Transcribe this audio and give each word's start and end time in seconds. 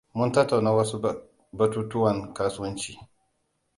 Mun 0.13 0.31
tattauna 0.31 0.71
wasu 0.77 0.95
batutuwan 1.57 2.17
kasuwanci. 2.33 2.91